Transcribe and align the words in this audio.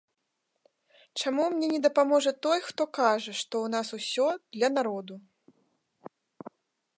Чаму 1.21 1.43
мне 1.55 1.67
не 1.73 1.79
дапаможа 1.87 2.31
той, 2.45 2.59
хто 2.69 2.87
кажа, 2.99 3.31
што 3.41 3.53
ў 3.61 3.67
нас 3.75 3.87
усё 3.99 4.27
для 4.59 4.69
народу? 4.79 5.19